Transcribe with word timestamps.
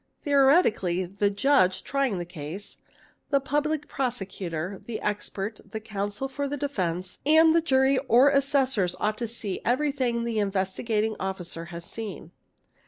Theoretically, 0.23 1.05
the 1.05 1.29
Judge 1.29 1.81
Hy 1.83 1.83
ae 1.83 1.85
trying 1.87 2.17
the 2.17 2.25
case, 2.25 2.79
the 3.29 3.39
Public 3.39 3.87
Prosecutor, 3.87 4.81
the 4.87 4.99
expert, 4.99 5.61
the 5.63 5.79
counsel 5.79 6.27
for 6.27 6.47
the 6.47 6.57
defence, 6.57 7.19
and 7.23 7.53
the 7.53 7.61
jury 7.61 7.99
or 8.07 8.29
assessors, 8.29 8.95
ought 8.99 9.19
to 9.19 9.27
see 9.27 9.61
everything 9.63 10.23
the 10.23 10.37
Investi 10.37 10.83
gating 10.83 11.15
Officer 11.19 11.65
has 11.65 11.85
seen. 11.85 12.31